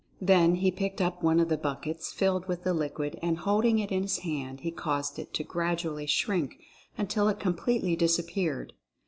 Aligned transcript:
Then 0.19 0.55
he 0.55 0.71
picked 0.71 0.99
up 0.99 1.21
one 1.21 1.39
of 1.39 1.47
the 1.47 1.59
buckets 1.59 2.11
filled 2.11 2.47
with 2.47 2.63
the 2.63 2.73
liquid 2.73 3.19
and, 3.21 3.37
holding 3.37 3.77
it 3.77 3.91
in 3.91 4.01
his 4.01 4.17
hand, 4.25 4.61
he 4.61 4.71
caused 4.71 5.19
it 5.19 5.31
to 5.35 5.43
gradually 5.43 6.07
shrink 6.07 6.57
until 6.97 7.29
it 7.29 7.39
completely 7.39 7.95
disappeared. 7.95 8.73